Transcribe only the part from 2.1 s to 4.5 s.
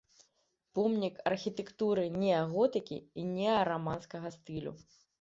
неаготыкі і неараманскага